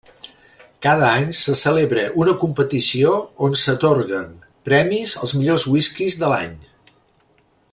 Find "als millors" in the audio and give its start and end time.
5.27-5.67